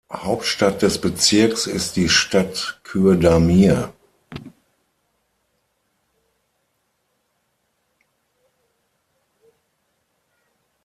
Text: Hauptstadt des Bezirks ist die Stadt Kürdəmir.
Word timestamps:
Hauptstadt 0.15 0.81
des 0.81 0.99
Bezirks 0.99 1.67
ist 1.67 1.95
die 1.95 2.09
Stadt 2.09 2.81
Kürdəmir. 2.83 3.93